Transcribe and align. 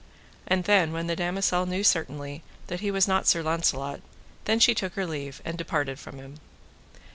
And 0.47 0.63
then 0.63 0.93
when 0.93 1.05
the 1.05 1.15
damosel 1.15 1.67
knew 1.67 1.83
certainly 1.83 2.41
that 2.65 2.79
he 2.79 2.89
was 2.89 3.07
not 3.07 3.27
Sir 3.27 3.43
Launcelot, 3.43 4.01
then 4.45 4.59
she 4.59 4.73
took 4.73 4.93
her 4.95 5.05
leave, 5.05 5.43
and 5.45 5.55
departed 5.55 5.99
from 5.99 6.17
him. 6.17 6.39